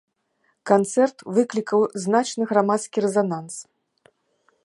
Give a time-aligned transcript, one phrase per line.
[0.69, 3.55] Канцэрт выклікаў значны грамадскі рэзананс.